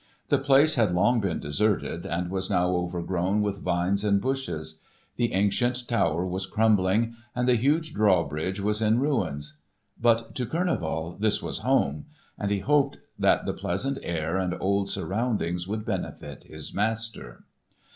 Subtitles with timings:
[0.29, 4.81] The place had long been deserted and was now overgrown with vines and bushes.
[5.17, 9.59] The ancient tower was crumbling, and the huge drawbridge was in ruins.
[10.01, 12.07] But to Kurneval this was home,
[12.39, 17.43] and he hoped that the pleasant air and old surroundings would benefit his master.